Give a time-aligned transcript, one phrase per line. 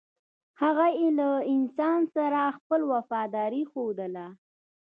[0.61, 0.87] هغه
[1.19, 4.27] له انسان سره خپله وفاداري ښودله.